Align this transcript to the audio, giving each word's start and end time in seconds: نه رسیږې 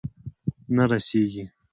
نه 0.75 0.83
رسیږې 0.91 1.43